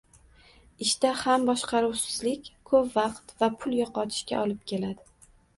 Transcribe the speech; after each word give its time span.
ishda 0.85 1.11
ham 1.23 1.43
boshqaruvsizlik 1.49 2.49
ko’p 2.71 2.89
vaqt 2.97 3.37
va 3.45 3.53
pul 3.61 3.79
yo’qotishga 3.81 4.41
olib 4.47 4.65
keladi 4.73 5.31